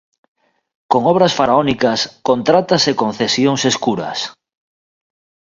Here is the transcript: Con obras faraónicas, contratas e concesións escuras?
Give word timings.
Con 0.91 1.01
obras 1.13 1.33
faraónicas, 1.39 1.99
contratas 2.27 2.83
e 2.91 2.93
concesións 3.03 3.61
escuras? 3.71 4.19